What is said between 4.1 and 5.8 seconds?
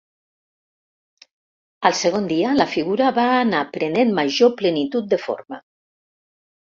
major plenitud de forma.